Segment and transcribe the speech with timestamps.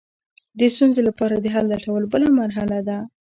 [0.59, 2.97] د ستونزې لپاره د حل لټول بله مرحله ده.